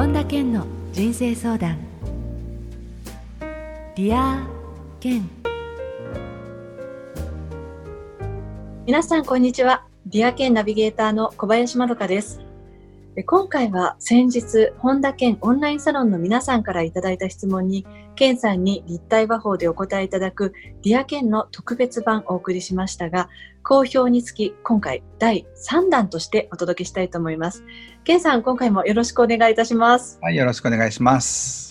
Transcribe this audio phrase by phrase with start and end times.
[0.00, 1.76] 本田健の人生相談。
[3.94, 4.48] ディア
[4.98, 5.28] 健。
[8.86, 9.84] 皆さんこんにちは。
[10.06, 12.40] ディア健ナビゲーターの小林まどかです。
[13.26, 17.86] 今回は先日、本田健オンラインサロンの皆さんからいただいた質問に、
[18.16, 23.28] 健さんに立体話法でお答えいただくディア健の特別版をお送りしましたが、
[23.62, 27.64] 好評につき今回第3弾としてお届けしたいと思います。
[28.04, 30.18] 健さん、今回もよろしくお願いいたします。
[30.22, 31.70] はい、よろしくお願いします。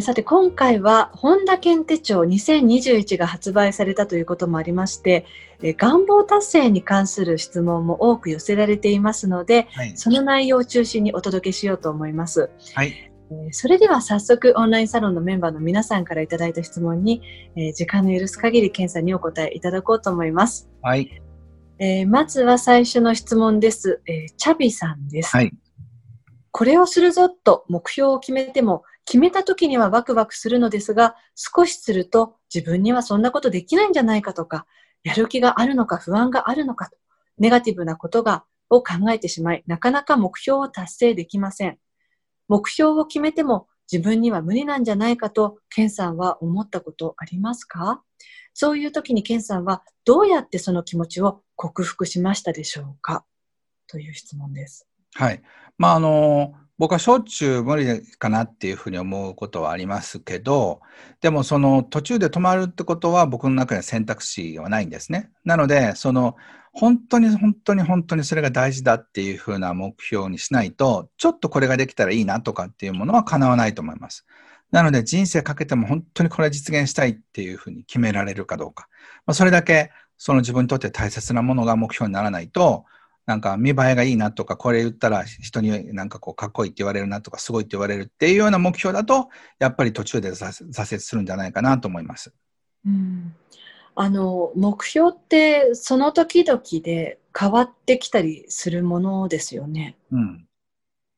[0.00, 5.26] さて今回は本田健手帳2021が発売されたということもありまして
[5.62, 12.50] 願望達成に関する質問も多く寄せられていますので、はい、その内容を中心にお届けしようと思います。
[12.72, 13.09] はい、
[13.52, 17.22] それでは早速オンラインサロンのメンバーの皆さんからいただいた質問に、
[17.56, 20.68] え時間の許す限り検査にお答えいただこうと思います。
[20.82, 21.22] はい。
[21.78, 24.02] えー、まずは最初の質問です。
[24.06, 25.34] えー、チャビさんです。
[25.34, 25.52] はい。
[26.50, 34.66] これをするぞと目標を決めても決めた時にはワクワクするのですが、少しすると自分にはそんなことできないんじゃないかとか、
[35.02, 36.96] やる気があるのか不安があるのかと、
[37.38, 41.78] ネガティブなことが、を考えてしまい、なかなか目標を達成できません。
[42.50, 48.02] 目標を決めても自分には無理なんじゃないかと、ケンさんは思ったことありますか？
[48.54, 53.24] そういう時にケンさんはどうやってその気持ちを克服しましたでしょうか？
[53.86, 54.88] という質問です。
[55.14, 55.40] はい。
[55.78, 60.80] まあ、あの、僕はしょっちゅう無理かなっていうふうに思うことはありますけど、
[61.20, 65.30] でもその途中で止まるってことは僕の中には選択肢はないんですね。
[65.44, 66.36] なので、その
[66.72, 74.24] 本当に本当に本当にそれが大事だっていうふうな目標にしないと、ちょっとこれができたらいいなとかっていうものは叶わないと思います。
[74.70, 78.88] なので人生かけても本当にこれ実現したいっていうふうに決められるかどうか。
[79.26, 82.86] まあ、それだけその自分にとって大切なものが目標にならないと、
[83.26, 89.28] なんか見栄えがいいなとか、これ言ったら人になんかこうかっこいいって言われるなとか、すごいって言われるっていうような目標だと、
[89.58, 92.32] やっぱり途中で挫折するんじゃないかなと思います。
[92.86, 93.34] うん、
[93.94, 99.96] あの目標ってその時々で変わってきたりするものですよね。
[100.10, 100.46] うん、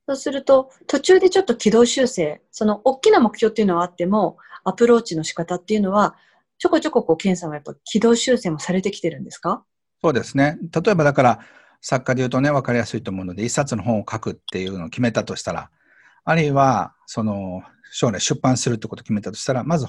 [0.09, 6.17] そうすると途中でちょっと軌道修正その大きな目標っていうのはあってもアプローチの仕方っていうのは
[6.59, 9.65] ちょこちょここうケンさんはやっぱ軌道修正もされてきてるんですか？
[10.03, 11.39] そうですね例えばだから
[11.83, 15.71] 作家で言うとね、分かりやすいと思うので、一冊の本を書くっていうのを決めたとしたら、
[16.25, 19.87] あるいは、その、将来出版するってことを決めたとしたら、まず、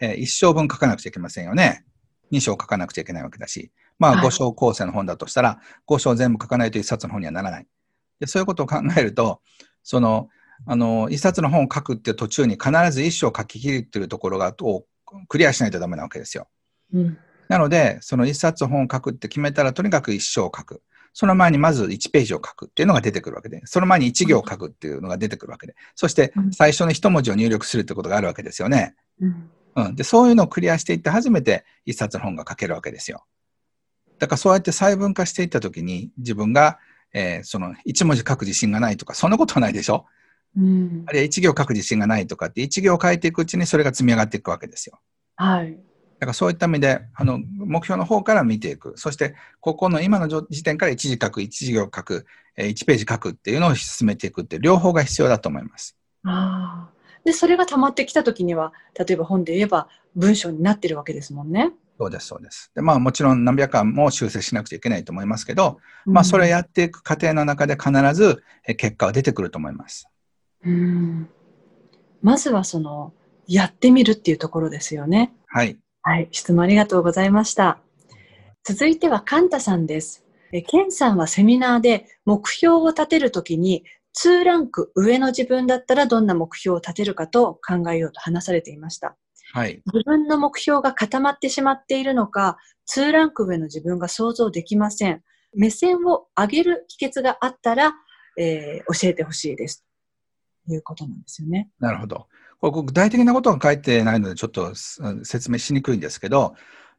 [0.00, 1.86] えー、一章分書かなくちゃいけませんよね。
[2.30, 7.66] 二章書かなくちゃいけないわけだし、まあ、五章構成の本だとしたら、五章全部書かないと一冊の本にはならない。
[8.18, 9.40] でそういうことを考えると、
[9.84, 10.28] その、
[10.66, 14.84] あの、一冊の本を書くって途中に必ず一章書き切るっていうところが、を
[15.28, 16.48] クリアしないとダメなわけですよ。
[16.92, 17.18] うん、
[17.48, 20.82] なので、その一冊本を書くって決めたら、とにかく一章を書く。
[21.18, 28.94] その前にまず1ページを書くっていうのが出てくるわけで、その前に1行書くっていうのが出てくるわけで、そして最初の1文字を入力するってことがあるわけですよね。
[29.22, 33.24] うん、うん、でそういうのをクリアしていって初めて1冊の本が書けるわけですよ。
[34.18, 36.78] だからそうやって細分化していったときに自分が、
[37.14, 40.04] えー、その1文字書く自信がないとか、そんなことはないでしょ。
[40.54, 45.00] うん、あるいは1行書く自信がないとかって1行書いていくうちにそれが積み上がっていくわけですよ。
[45.36, 45.78] はい。
[46.18, 48.94] だからそういった意味で、あの、目標の方から見ていく。
[48.96, 55.96] そして、ここの今の時点から1時書く、1時行書く、1ページ書くっていうのを進めていくって両方が必要だと思います。
[56.24, 56.96] ああ。
[57.24, 61.72] で、それが溜まってきたときには、例えば本で言えば文章になってるわけですもんね。
[61.98, 62.70] そうです、そうです。
[62.74, 68.42] で、まあもちろん何百回も修正しなくちゃいけないと思いますけど、うん、まあそれやっていく過程の中で必ず
[68.76, 70.08] 結果は出てくると思います。
[70.64, 71.28] うん。
[72.22, 73.12] まずはその、
[73.46, 75.32] やってみるっていうところですよね。
[75.46, 75.78] はい。
[76.08, 77.80] はい、質問ありがとうございました。
[78.62, 80.24] 続いてはカンタさんです。
[80.52, 83.82] えケンさんはセミナーで目標を立てるときに
[84.16, 89.16] 2ランク上の自分だったらどんな目標を立てるかと考えようと話されていました。
[89.52, 92.56] はい、自分の目標が固まってしまっているのか、
[92.94, 95.24] 2ランク上の自分が想像できません。
[95.56, 97.94] 目線を上げる秘訣があったら、
[98.38, 99.84] えー、教えてほしいです。
[100.68, 101.68] ということなんですよね。
[101.80, 102.28] なるほど。
[102.60, 104.74] これ具体的なことが書いてないのでちょっと
[105.24, 106.54] 説明しにくいんですけど、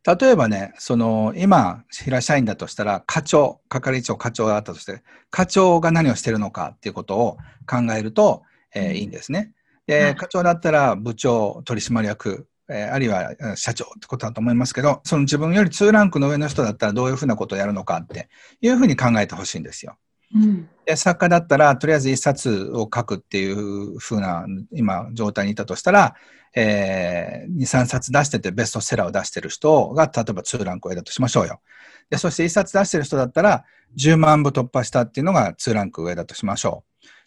[0.05, 7.37] 例えばね、その今、平社員だとしたら、課長、係長、課長があったとして、課長が何をしてるのかっていうことを
[7.67, 8.43] 考えると、
[8.73, 9.51] えー、いいんですね。
[9.85, 18.29] で、課長だったら部長、取締役、えー、あるいは社長ってことだと思いますけど、その自分より2ランクの上の人だったらどういうふうなことをやるのかって
[18.61, 19.97] いうふうに考えてほしいんですよ。
[20.35, 26.15] うん、で作家だったら、とりあえず一冊を書くっていうふうな今状態にいたとしたら、
[26.55, 31.61] えー、2、3冊出しててベストセラーを出してる人が、例えば2ランク上だとしましょうよ。
[32.09, 33.65] で、そして一冊出してる人だったら、
[33.97, 36.83] 10万部突破したっていうのが2ランク上だとしましょ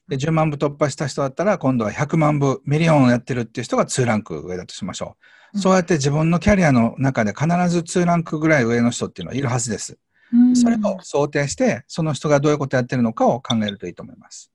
[0.09, 0.11] う。
[0.11, 5.17] で、10万部突破した人だったら、今度は100万部、ミリオンをやってるっていう人が2ランク上だとしましょ
[5.55, 5.59] う。
[5.59, 9.99] そうやって自分のキャリアの中で必ず2ランクぐらい上の人っていうのはいるはずです。
[10.55, 14.51] それを想定して、その人がどういうことやってるのかを考えるといいと思います。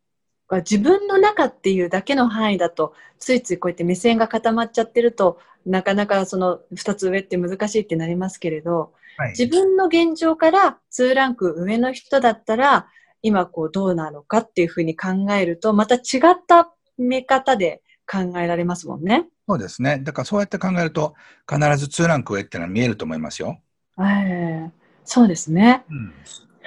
[0.51, 12.87] 自分の中っていうだけの範囲だと、ついついこうやって目線が固まっちゃってると、なかなかその2つ上って難しいってなりますけれど、はい、自分の現状から2ランク上の人だったら、
[13.21, 15.99] 今こうどうなのかっていうふうに考えると、また違
[16.31, 19.27] った見方で考えられますもんね。
[19.47, 19.99] そうですね。
[20.03, 21.15] だからそうやって考えると、
[21.49, 23.59] 必ず2ランク上っていうのは見えると思いますよ。
[23.97, 24.69] えー、
[25.05, 25.85] そうですね。
[25.89, 26.13] うん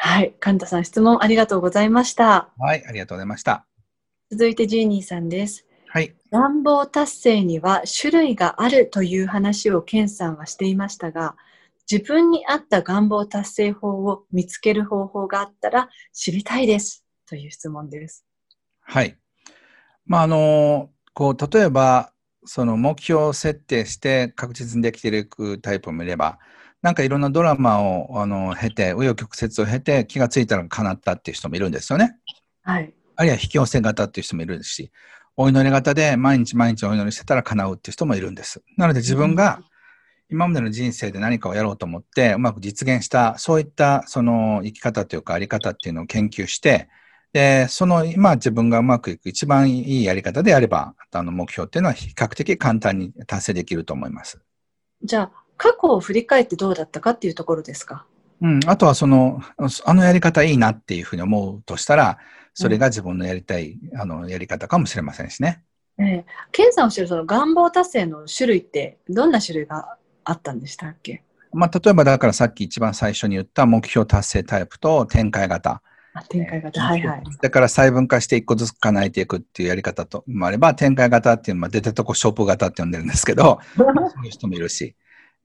[0.01, 0.33] はい。
[0.39, 2.51] 神田さん、質問ありがとうございました。
[2.57, 3.67] はい、ありがとうございました。
[4.31, 5.67] 続いてジーニーさんです。
[5.89, 6.15] はい。
[6.31, 11.37] 願望達成には種類があるという話をケンさんはしていましたが、
[11.91, 18.25] 自分に合った願望達成法を見つける方法があったら知りたいですという質問です。
[18.81, 19.17] はい。
[20.07, 22.13] まあ、あの、こう、例えば、
[22.45, 26.39] その目標を設定して確実にできていくタイプもいれば、
[26.83, 32.17] なんかいろんなドラマをあの経て、紆余曲折を経て気がついたら叶ったっていう人もいるんですよね。
[32.63, 32.93] はい。
[33.17, 34.93] あるいは引き寄せ型っていう人もいるし、
[35.37, 38.63] お祈り型で毎日毎日お祈りしてたら叶うっていう人もいるんです。
[38.77, 39.61] なので自分が
[40.31, 46.89] 今までの人生で何かをやろうと思ってうまく実現した、そういったその生き方というかあり方っていうのを研究して、
[47.33, 54.41] で、その今自分がうまくいく一番いいやり方であれば、あの目標っていうのは比較的簡単に達成できると思います。
[55.03, 58.07] じゃあ、過去を振り返ってどうだったかっていうところですか？
[58.41, 58.61] うん。
[58.67, 59.43] あとはその、
[59.85, 62.19] あのやり方いいなっていうふうに思うとしたら、
[62.55, 65.63] それが自分のやりたい、うん、あのやり方かもしれませんしね。
[65.99, 71.23] ええー、ケンさんおっしゃるその願望達成の種類ってどんな種類があったんでしたっけ？
[71.53, 75.83] まあ、例えばだからさっき一番最初に言った目標達成タイプと展開型。
[76.29, 77.23] 展開型、はいはい。
[77.41, 84.95] だから細分化して一個ずつ叶えていくっていうやり方ともあれば、展開型っていうのは出てとこショップ型って呼んでるんですけど、 そういう人もいるし。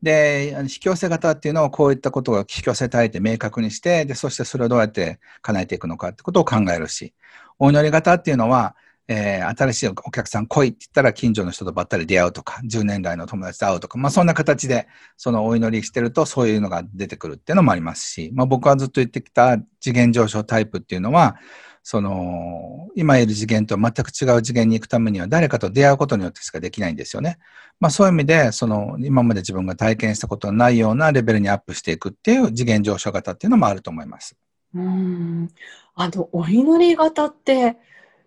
[0.04, 7.14] で、引き寄せ型っていうのはこういったことが引き寄せたいって明確にして、で、そしてそれをどうやって叶えていくのかってことを考えるし、
[7.58, 8.76] お祈り型っていうのは、
[9.08, 21.38] えー、新しいお客さん来いって言ったら近所の人とばったり出会うとか、10年来の友達と会うとか、まあそんな形でそのお祈りしてるとそういうのが出てくるっていうのもありますし、まあ僕はずっと言ってきた次元上昇タイプっていうのは、
[21.83, 27.39] その、今いる次元と全く違う次元に行くためには誰かと出会うことによってしかできないんですよね。
[27.80, 34.38] まあそういう意味で、その、今まで自分が体験したことのないようなレベルにアップしていくっていう次元上昇型っていうのもあると思います。
[34.74, 35.50] うん。
[35.94, 37.77] あの、お祈り型って、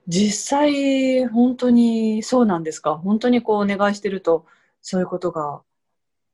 [0.07, 2.97] 実際、本当にそうなんですか？
[2.97, 4.45] 本当にこうお願いしてると、
[4.83, 5.63] そういうことが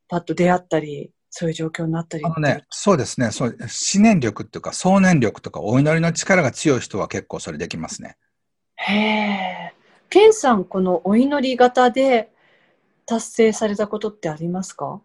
[0.08, 2.25] パッと出会ったり、そういう状況になったり。
[2.26, 3.31] あのね、そうですね。
[3.31, 8.19] そう、思念力っていうか、想念力とか、お祈りの力が強い人は結構それできますね。
[8.76, 9.75] へえ。
[10.11, 12.31] ケンさん、このお祈り型で
[13.06, 15.00] 達成されたことってありますか？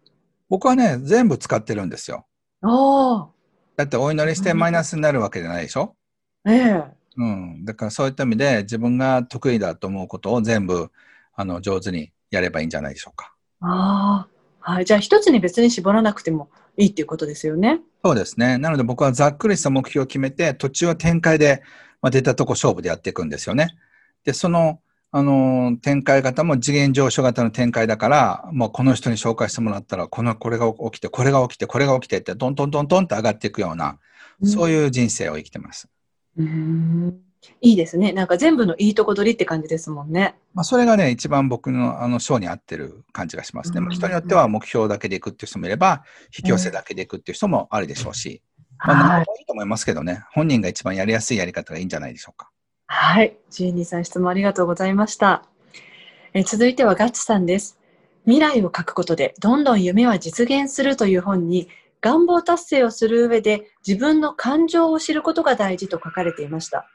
[0.50, 2.26] 僕はね、全部使ってるんですよ。
[2.62, 3.30] ああ。
[3.78, 5.96] だってお祈りしてマイナスになるわけじゃないでしょ？
[6.46, 6.84] ええ。
[7.16, 7.64] うん。
[7.64, 10.92] だからそういった意味で自分が得意だと思うことを全部
[11.34, 13.34] あの上手にやればいいんじゃないでしょうか。
[13.62, 14.37] ああ。
[14.70, 14.86] はい。
[14.86, 17.80] じゃあ一つに別に絞らなくてもいいっていうことですよね。
[18.04, 18.58] そうですね。
[18.58, 21.64] なので僕はざっくりした目標を決めて、途中は展開で、
[22.02, 23.78] まあ、出たとこ勝負でやっていくんですよね。
[24.26, 24.82] で、その、
[25.12, 34.00] あの、展開型も次元上昇型の展開だから、もうこの人に紹介してもらったら、この、これが起きて、これが起きて、これが起きてって、どんどんどんどんって上がっていくような、
[34.44, 35.88] そういう人生を生きてます。
[36.38, 37.27] うん
[37.62, 38.14] いいですね。
[38.14, 40.36] なんか全部のいいとこ取りって感じですもんね。
[40.54, 43.80] まあ、それがね、一番僕のあの章に合ってる感じがしますね。
[43.80, 46.04] まあ、人によっては目標だけでいくっていう人もいれば、
[46.38, 48.42] 引き寄せだけでいくっていう人もあるでしょうし、
[48.80, 52.50] まあ、何もいいと思いますけどね、本人が一番やりやすいやり方がいいんじゃないでしょうか。
[52.88, 53.38] はい。
[53.50, 55.44] ジーニーさん、質問ありがとうございました。
[56.34, 57.80] え続いてはガッツさんです。
[58.26, 61.70] 未来を書くことで、どんどん夢は実現するという本に、
[62.02, 66.88] 願望達成をする上で自分の感情を知ることが大事と書かれていました。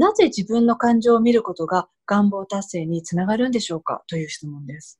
[0.00, 4.02] なぜ自分の感情を見ることが願望達成につながるんでしょうか？
[4.08, 4.98] という質問です。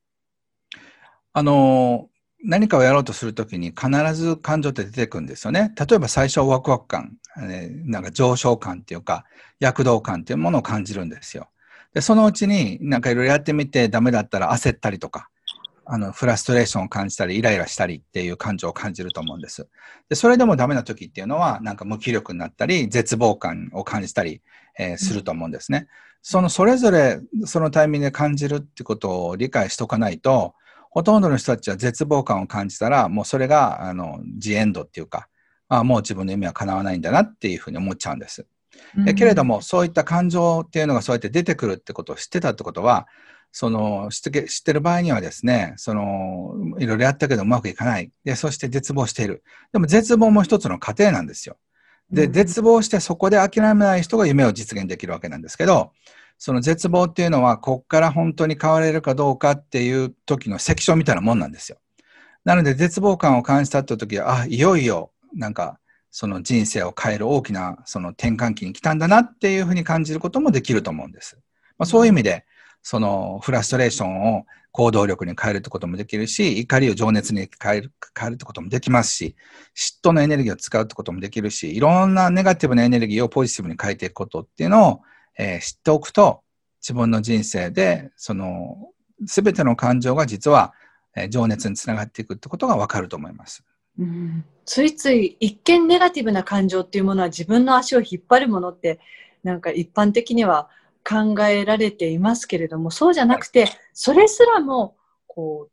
[1.33, 2.07] あの、
[2.43, 5.73] 何かをやろうとするときに必ず感情って出てくるんですよね。
[5.75, 9.25] 例えば最初はワクワク感、なんか上昇感っていうか、
[9.59, 11.49] 躍動感っていうものを感じるんですよ。
[11.95, 15.30] で、そのうちになんかいろいろやってみてダメだったら焦ったりとか、
[15.93, 19.67] あの、フラストレーションを感じたり、イライラしたりっていう感情を感じると思うんです。
[20.07, 24.41] で、それでもダメな時っていうのは、なんか無気力になったり、絶望感を感じたり、
[24.79, 25.89] えー、すると思うんですね。
[26.21, 30.55] その、それぞれそのタイミングで感じるってことを理解しとかないと、
[30.89, 35.27] ほとんどの人たちは絶望感を感じたら、もうそれが、あの、ジエンドっていうか、
[35.67, 38.45] あもう自分の夢は叶わないんだなっていうふうに思っちゃうんです。
[38.97, 43.09] うん、けれども、そういった感情っていうのがそうやって出てくるってことを知ってたってことは、
[43.51, 48.11] その知って知ってる場合にはですね、そのいろいろやったけどうまくいかない。
[48.23, 49.43] で、そして絶望している。
[49.73, 51.57] でも絶望も一つの過程なんですよ。
[52.11, 55.91] で、絶望してそこで諦めない人が夢を実現できるわけなんですけど、
[56.37, 61.77] その絶望っていうのは、こっから本当に変われるかどうかっていう時の関所みたいなもんなんですよ。
[62.43, 65.79] なので、絶望感を感じたって時は、あ、いよいよ、なんか、
[66.09, 71.37] その人生を変える大きなその転換期に来たんだなっていうふうに感じることもできると思うんです。
[71.77, 72.45] まあ、そういう意味で、
[72.81, 79.35] そのフラストレーションを行動力に変えるってこともできるし、怒りを情熱に変える変えるってこともできますし、
[79.75, 85.01] 嫉妬のエネルギーを使うってこともできるし、いろんなネガティブなエネルギーをポジティブに変えていくことっていうのを、
[85.37, 86.41] えー、知っておくと、
[86.81, 88.91] 自分の人生で、その、
[89.27, 90.73] すべての感情が実は、
[91.15, 93.63] えー、情熱につながっていくってことがわかると思います。
[93.99, 98.99] うん、ついつい一見ネガティブな感情っていうものは自分の足を引っ張るものって
[99.43, 100.69] なんか一般的には
[101.07, 104.95] 考えられていますけれども、そうじゃなくて、それすらも、
[105.27, 105.71] こう、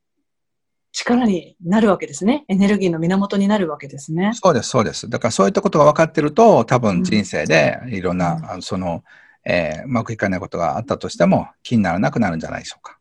[0.92, 2.44] 力になるわけですね。
[2.48, 4.32] エネルギーの源になるわけですね。
[4.34, 5.08] そうです、そうです。
[5.08, 9.04] だからそういったことが分かってると、多分人生でいろんな、うん、その、
[9.44, 12.98] えー、うまくいかないことがあったとしても気にならなくなるんじゃないでしょうか。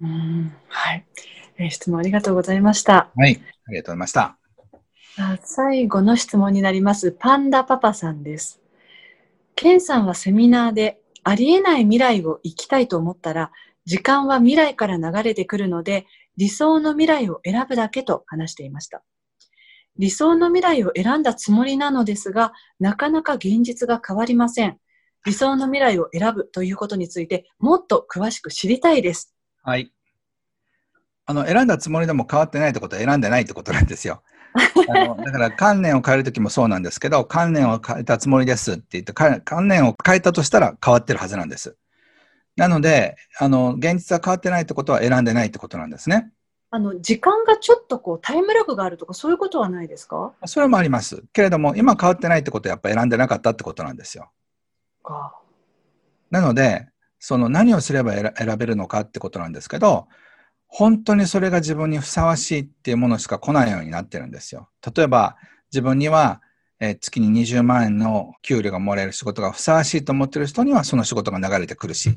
[0.00, 1.04] うん、はい、
[1.58, 1.70] えー。
[1.70, 3.10] 質問ありがとうございました。
[3.16, 4.36] はい、ありがとうございました。
[5.42, 7.12] 最後の質問になります。
[7.12, 8.60] パンダパパさんです。
[9.54, 13.52] ケンさんはセミナーでありえない未来を生きたいと思ったら、
[13.84, 19.02] 時間は未来から流れてくるので、理想の未来を選ぶだけと話していました。
[19.98, 24.78] 理想の未来を選んだつもりなのですが、なかなか現実が変わりません。
[25.26, 29.34] 理想の未来を選ぶということについて、もっと詳しく知りたいです。
[29.62, 29.92] はい。
[31.26, 34.22] あの、選んだつもりでも変わってないってことは選んでないってことなんですよ。
[34.88, 41.76] あのだから観念を変えるときもそうなんですけど、 観念を変えたつもりですって言って、観念を変えたとしたら変わってるはずなんです。
[42.56, 46.30] なので、あの、現実は変わってないってことは選んでないってことなんですね。
[46.72, 50.32] あの、時間がちょっとこう、タイムラグがあるとか、そういうことはないですか？
[50.46, 51.22] それもあります。
[51.32, 54.30] けれども、今変わってないってことはやっぱ選んでなかったってことなんですよ。
[55.02, 55.34] か。
[56.30, 56.88] なので、
[57.18, 60.08] その何をすれば選べるのかってことなんですけど、
[60.72, 64.70] 本当にそれが自分にふさわしいっていうものしか来ないようになってるんですよ。
[64.96, 65.36] 例えば、
[65.72, 66.40] 自分には、
[66.78, 72.16] え月に20万円の給料がもらえる仕事がふさわしいと思ってる人にはその仕事が流れてくるし、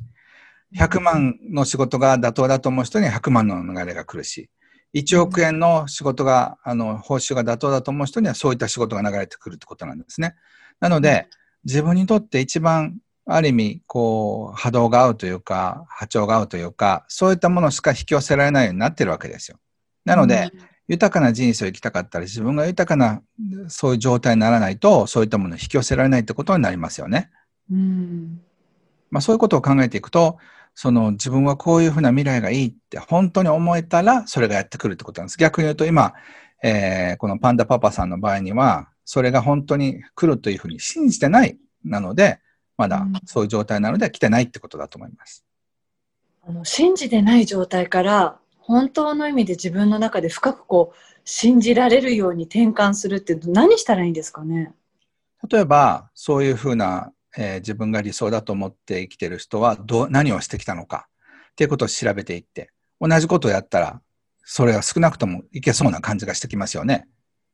[0.78, 4.50] 100万の仕事が妥当だと思う人には100万の流れが来るし、
[4.94, 10.36] 1億円の仕事が、あの、報酬が妥当だと思う人にはそういった仕事が流れてくるってことなんですね。
[10.80, 11.28] なので、
[11.66, 19.58] 自分にとって一番ある意味、こう、波動が合うというか、波長が合うというか、そういったものしか引き寄せられないようになってるわけですよ。
[20.04, 23.22] なので、うん、豊かな人生を生きたかったら、自分が豊かな、
[23.70, 27.32] そういう状態にならないと、そういったものを引き寄せられないってことになりますよね。
[27.72, 28.42] うん、
[29.10, 30.38] まあ、そういうことを考えていくと、
[30.76, 35.38] その自分はこういうふうな未来がいいって本当に思えたら、それがやってくるってことなんです。
[35.38, 36.14] 逆に言うと今、
[36.64, 42.40] えー、このパンダパパさんの場合には、それが本当に来るというふうに信じてないなので、
[42.78, 45.46] まだそういう状態なので来てないってことだと思います。
[46.46, 54.74] あの信じてない状態から本当の意味で自分の中で深くこう信じられるように転換するって何したらいいんですかね？
[55.50, 61.08] 例えばそういうふうな、えー、自分が理想だと思って生きてる人はど何をしてきたのか
[61.52, 64.02] っていうことを調べていって同じことをやったら
[64.44, 67.08] それは少なくともいけそうな感じがしてきますよね。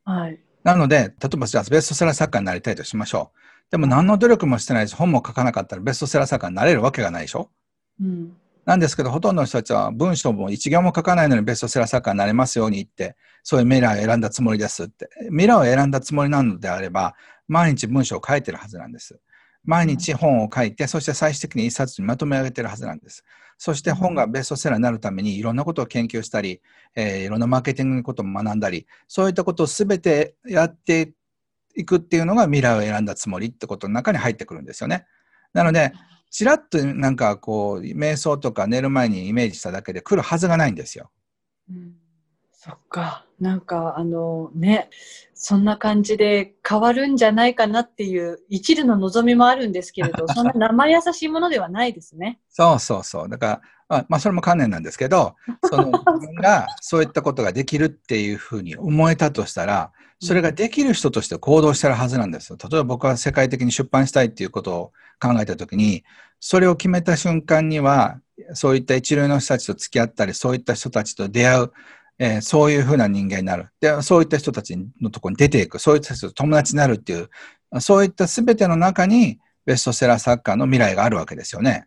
[0.04, 0.40] はい。
[0.64, 3.38] なので、例えばじゃあベストセラー作家になりたいとしましょう。
[3.70, 7.50] でも何の努力もしてないし、本も書かなかったらベストセラー作家になれるわけがないでしょ、
[8.00, 15.08] うん、なんですけど、ほとんどの人たちは文章も一行も書かないのにベストセラー作家になれますように言って、そういう未来を選んだつもりですって。
[15.28, 17.14] 未来を選んだつもりなのであれば、
[17.48, 19.18] 毎日文章を書いてるはずなんです。
[19.64, 23.24] 毎日本を書いて、そして最終的に一冊にまとめ上げてるはずなんです。
[23.58, 26.62] そして本がベストセラーになるためにいろんなことを研究したり、
[26.94, 31.12] えー、いろんなマーケティングのことも学んだり、そういったことをすべてやって
[31.76, 35.06] いくっていうのが未来を選んだつもりってことの中に入ってくるんですよね。
[35.52, 35.92] なので、
[36.30, 41.10] ちらっとなんかこう、瞑想とか寝る前にイメージしただけで来るはずがないんですよ。
[41.68, 41.94] うん、
[42.62, 43.24] そっか。
[43.40, 44.90] なんかあのね、
[45.32, 52.38] そんな感じで変わるんじゃないかなっていう一縷の望みもあるんですけれど、 そんな生優しいものではないですね。
[52.50, 53.28] そうそうそう。
[53.30, 55.36] だから、まあ、それも観念なんですけど、
[55.70, 55.86] その
[56.20, 59.90] 自分がそういったことができるっていうふうに思えたとしたら、
[60.20, 62.58] それができる人として行動してるはずなんですよ。
[62.62, 66.04] 例えば僕は世界的に出版したいっていうことを考えたときに、
[66.40, 68.20] それを決めた瞬間には、
[68.52, 71.72] そういった一流の人たちと付き合ったり、そういった人たちと出会う、
[72.22, 73.70] えー、そういうふうな人間になる。
[73.80, 75.78] で、そういった人たちのところに出ていく。
[75.78, 77.30] そういった人と友達になるっていう、
[77.80, 81.86] そういった全ての中に、ベストセラー作家の未来があるわけですよね。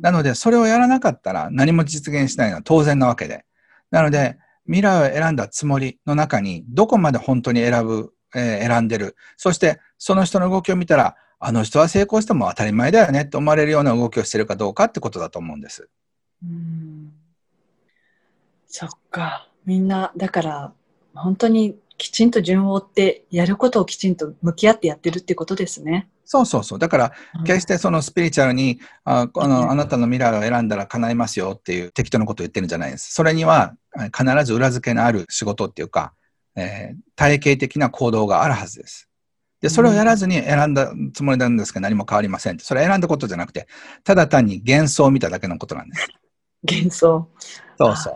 [0.00, 3.44] なので、それをやらなかったら何も実現しないのは当然なわけで。
[3.90, 9.16] なので、未来を選んだつもりの中に、どこまで本当に選ぶ、えー、選んでる。
[9.36, 15.88] そして、その人の動きを見たら、あの人は成功しても当たり前だよねって思われるような動きをしてるかどうかってことだと思うんです。
[16.44, 17.21] うん
[18.72, 19.48] そっか。
[19.66, 20.72] みんな、だから、
[21.14, 26.08] 本当にきちんと順を追ってやることをきちんと向き合ってやってるってことですね。
[26.24, 26.78] そうそうそう。
[26.78, 27.12] だから、
[27.44, 33.12] 決してそのスピリチュアルに、ああのあなたの未来を選んだら叶いますよっていう適当なことを言ってるんじゃないです。
[33.12, 33.74] それには
[34.16, 36.14] 必ず裏付けのある仕事っていうか、
[36.56, 39.10] えー、体系的な行動があるはずです。
[39.60, 42.58] で、それをやらずに選んだつもりなんですけど何も変わりません。
[42.58, 43.68] それ選んだことじゃなくて、
[44.02, 46.08] ただ単に幻想を見ただけのことなんです。
[46.62, 47.28] 幻想。
[47.76, 48.14] そうそう。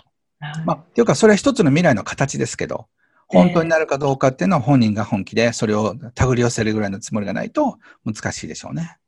[0.65, 2.87] まあ、っていうか、それは一つの未来の形ですけど、
[3.29, 8.99] 本当になるかどうかっていうのは本人が本気でそれを手繰り寄せるぐらいのつもりがないと難しいでしょうね。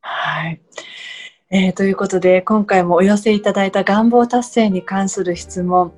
[0.00, 0.60] はい。
[1.50, 5.94] えー、ということで、今回もお寄せいただいた願望達成に関する質問、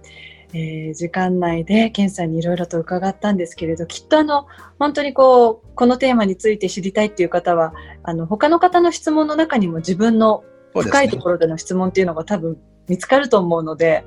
[0.52, 4.46] えー、時間内で健さんにいろいろと伺ったんですけれど、きっとあの、
[4.78, 14.04] 本当にこう、このテーマについて知りたいっていう方は、あの、他の方の質問の中にも自分の深いところでの質問っていうのが多分見つかると思うので、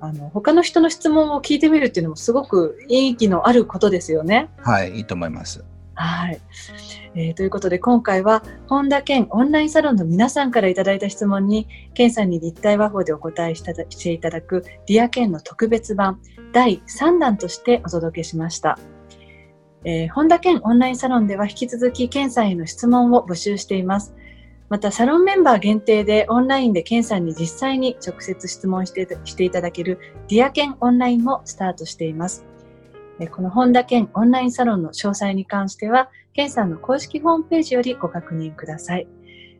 [0.00, 4.50] あの他の人の質問を聞いてみるっていうのもすごく意義のあることですよね。
[4.58, 5.64] はい、いいと思います。
[5.96, 6.40] はい、
[7.14, 16.20] えー、ということで今回は本田健オンラインサロンの皆さんからいただいた質問に健さんに立体話法でお答えしていただくディア健の特別版
[16.52, 18.78] 第3弾としてお届けしました。
[19.84, 24.14] えー、本田健オンラインサロンでは引き続き健さんへの質問を募集しています。
[24.68, 32.44] また、サロンメンバー限定でオンラインでケンさんに実際に直接質問してしていただけるディアケンオンラインもスタートしています。
[33.30, 39.08] この本田健オンラインサロンの詳細に関しては、健さんの公式ホームページよりご確認ください。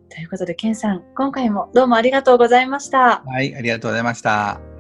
[0.09, 3.23] ということで、健さん、今回もどうもありがとうございました。
[3.25, 4.76] はい、ありがとうございました。